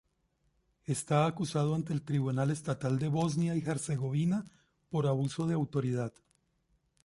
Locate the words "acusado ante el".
1.27-2.01